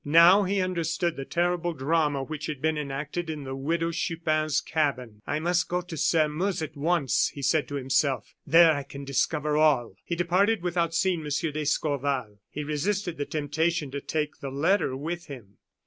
Now 0.03 0.45
he 0.45 0.61
understood 0.61 1.15
the 1.15 1.25
terrible 1.25 1.73
drama 1.73 2.23
which 2.23 2.47
had 2.47 2.59
been 2.59 2.75
enacted 2.75 3.29
in 3.29 3.43
the 3.43 3.55
Widow 3.55 3.91
Chupin's 3.91 4.59
cabin. 4.59 5.21
"I 5.27 5.37
must 5.39 5.69
go 5.69 5.81
to 5.81 5.95
Sairmeuse 5.95 6.63
at 6.63 6.75
once," 6.75 7.27
he 7.35 7.43
said 7.43 7.67
to 7.67 7.75
himself; 7.75 8.33
"there 8.43 8.73
I 8.73 8.81
can 8.81 9.05
discover 9.05 9.57
all." 9.57 9.93
He 10.03 10.15
departed 10.15 10.63
without 10.63 10.95
seeing 10.95 11.21
M. 11.23 11.29
d'Escorval. 11.51 12.39
He 12.49 12.63
resisted 12.63 13.17
the 13.19 13.25
temptation 13.25 13.91
to 13.91 14.01
take 14.01 14.39
the 14.39 14.49
letter 14.49 14.97
with 14.97 15.27
him. 15.27 15.57